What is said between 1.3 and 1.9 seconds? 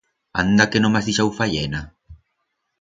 fayena!